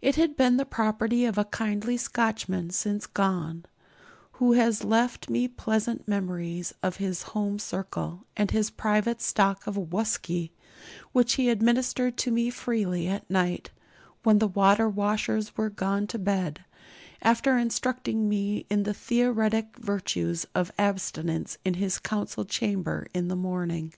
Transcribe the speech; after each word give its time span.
It 0.00 0.16
had 0.16 0.38
been 0.38 0.56
the 0.56 0.64
property 0.64 1.26
of 1.26 1.36
a 1.36 1.44
kindly 1.44 1.98
Scotchman 1.98 2.70
since 2.70 3.06
gone, 3.06 3.66
who 4.40 4.54
has 4.54 4.84
left 4.84 5.28
me 5.28 5.48
pleasant 5.48 6.08
memories 6.08 6.72
of 6.82 6.96
his 6.96 7.22
home 7.36 7.58
circle 7.58 8.24
and 8.38 8.50
his 8.50 8.70
private 8.70 9.20
stock 9.20 9.66
of 9.66 9.76
'whusky,' 9.76 10.52
which 11.12 11.34
he 11.34 11.50
administered 11.50 12.16
to 12.16 12.30
me 12.30 12.48
freely 12.48 13.06
at 13.06 13.28
night, 13.28 13.68
when 14.22 14.38
the 14.38 14.48
water 14.48 14.88
washers 14.88 15.54
were 15.58 15.68
gone 15.68 16.06
to 16.06 16.18
bed, 16.18 16.64
after 17.20 17.58
instructing 17.58 18.30
me 18.30 18.64
in 18.70 18.84
the 18.84 18.94
theoretic 18.94 19.76
virtues 19.76 20.46
of 20.54 20.72
abstinence 20.78 21.58
in 21.66 21.74
his 21.74 21.98
council 21.98 22.46
chamber 22.46 23.08
in 23.12 23.28
the 23.28 23.36
morning. 23.36 23.92